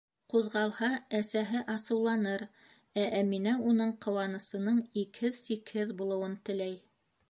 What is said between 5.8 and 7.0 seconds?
булыуын теләй.